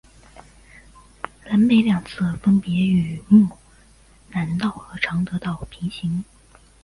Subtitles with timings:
[1.45, 3.49] 南北两侧分别与睦
[4.29, 6.23] 南道和常德道平行。